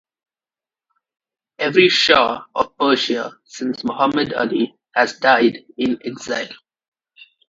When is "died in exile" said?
5.19-6.49